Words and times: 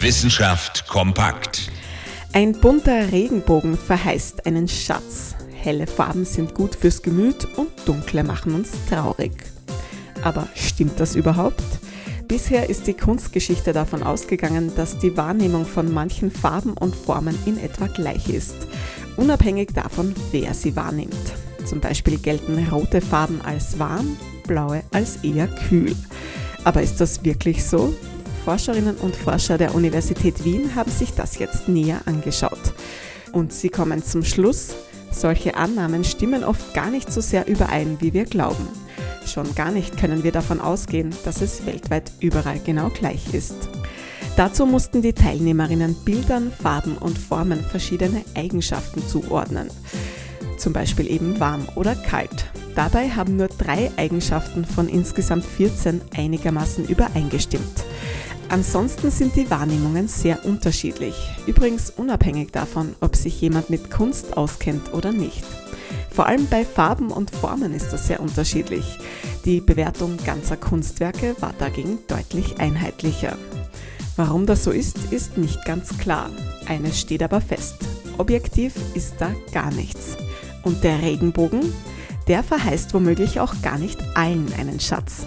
Wissenschaft 0.00 0.86
kompakt. 0.86 1.72
Ein 2.32 2.52
bunter 2.52 3.10
Regenbogen 3.10 3.76
verheißt 3.76 4.46
einen 4.46 4.68
Schatz. 4.68 5.34
Helle 5.52 5.88
Farben 5.88 6.24
sind 6.24 6.54
gut 6.54 6.76
fürs 6.76 7.02
Gemüt 7.02 7.48
und 7.56 7.70
dunkle 7.84 8.22
machen 8.22 8.54
uns 8.54 8.70
traurig. 8.88 9.32
Aber 10.22 10.46
stimmt 10.54 11.00
das 11.00 11.16
überhaupt? 11.16 11.64
Bisher 12.28 12.70
ist 12.70 12.86
die 12.86 12.94
Kunstgeschichte 12.94 13.72
davon 13.72 14.04
ausgegangen, 14.04 14.72
dass 14.76 14.98
die 14.98 15.16
Wahrnehmung 15.16 15.66
von 15.66 15.92
manchen 15.92 16.30
Farben 16.30 16.74
und 16.74 16.94
Formen 16.94 17.36
in 17.44 17.58
etwa 17.58 17.88
gleich 17.88 18.28
ist, 18.28 18.54
unabhängig 19.16 19.70
davon, 19.74 20.14
wer 20.30 20.54
sie 20.54 20.76
wahrnimmt. 20.76 21.32
Zum 21.64 21.80
Beispiel 21.80 22.18
gelten 22.18 22.68
rote 22.68 23.00
Farben 23.00 23.40
als 23.40 23.80
warm, 23.80 24.16
blaue 24.46 24.84
als 24.92 25.16
eher 25.24 25.48
kühl. 25.48 25.96
Aber 26.62 26.82
ist 26.82 27.00
das 27.00 27.24
wirklich 27.24 27.64
so? 27.64 27.92
Forscherinnen 28.44 28.96
und 28.96 29.16
Forscher 29.16 29.58
der 29.58 29.74
Universität 29.74 30.44
Wien 30.44 30.74
haben 30.74 30.90
sich 30.90 31.12
das 31.14 31.38
jetzt 31.38 31.68
näher 31.68 32.00
angeschaut. 32.06 32.72
Und 33.32 33.52
sie 33.52 33.68
kommen 33.68 34.02
zum 34.02 34.24
Schluss, 34.24 34.74
solche 35.10 35.56
Annahmen 35.56 36.04
stimmen 36.04 36.44
oft 36.44 36.74
gar 36.74 36.90
nicht 36.90 37.12
so 37.12 37.20
sehr 37.20 37.46
überein, 37.46 37.98
wie 38.00 38.12
wir 38.12 38.24
glauben. 38.24 38.68
Schon 39.26 39.54
gar 39.54 39.70
nicht 39.70 39.98
können 39.98 40.24
wir 40.24 40.32
davon 40.32 40.60
ausgehen, 40.60 41.14
dass 41.24 41.42
es 41.42 41.66
weltweit 41.66 42.10
überall 42.20 42.58
genau 42.64 42.88
gleich 42.88 43.34
ist. 43.34 43.68
Dazu 44.36 44.66
mussten 44.66 45.02
die 45.02 45.12
Teilnehmerinnen 45.12 45.94
Bildern, 46.04 46.52
Farben 46.52 46.96
und 46.96 47.18
Formen 47.18 47.60
verschiedene 47.64 48.24
Eigenschaften 48.34 49.06
zuordnen. 49.06 49.68
Zum 50.58 50.72
Beispiel 50.72 51.10
eben 51.10 51.40
warm 51.40 51.66
oder 51.74 51.94
kalt. 51.94 52.46
Dabei 52.74 53.10
haben 53.10 53.36
nur 53.36 53.48
drei 53.48 53.90
Eigenschaften 53.96 54.64
von 54.64 54.88
insgesamt 54.88 55.44
14 55.44 56.00
einigermaßen 56.16 56.86
übereingestimmt. 56.86 57.84
Ansonsten 58.50 59.10
sind 59.10 59.36
die 59.36 59.50
Wahrnehmungen 59.50 60.08
sehr 60.08 60.44
unterschiedlich, 60.46 61.14
übrigens 61.46 61.90
unabhängig 61.90 62.50
davon, 62.50 62.96
ob 63.00 63.14
sich 63.14 63.40
jemand 63.40 63.68
mit 63.68 63.90
Kunst 63.90 64.38
auskennt 64.38 64.94
oder 64.94 65.12
nicht. 65.12 65.44
Vor 66.10 66.26
allem 66.26 66.46
bei 66.46 66.64
Farben 66.64 67.10
und 67.10 67.30
Formen 67.30 67.74
ist 67.74 67.92
das 67.92 68.06
sehr 68.06 68.20
unterschiedlich. 68.20 68.98
Die 69.44 69.60
Bewertung 69.60 70.16
ganzer 70.24 70.56
Kunstwerke 70.56 71.36
war 71.40 71.52
dagegen 71.58 71.98
deutlich 72.08 72.58
einheitlicher. 72.58 73.36
Warum 74.16 74.46
das 74.46 74.64
so 74.64 74.70
ist, 74.70 75.12
ist 75.12 75.36
nicht 75.36 75.64
ganz 75.64 75.96
klar. 75.98 76.30
Eines 76.66 76.98
steht 76.98 77.22
aber 77.22 77.40
fest. 77.40 77.76
Objektiv 78.16 78.74
ist 78.94 79.14
da 79.18 79.30
gar 79.52 79.70
nichts. 79.70 80.16
Und 80.64 80.82
der 80.82 81.02
Regenbogen, 81.02 81.72
der 82.26 82.42
verheißt 82.42 82.94
womöglich 82.94 83.40
auch 83.40 83.54
gar 83.62 83.78
nicht 83.78 83.98
allen 84.14 84.52
einen 84.58 84.80
Schatz. 84.80 85.26